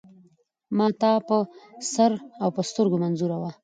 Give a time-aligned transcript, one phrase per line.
[0.77, 1.37] ما ته په
[1.93, 2.11] سر
[2.47, 3.51] اوسترګو منظور وه.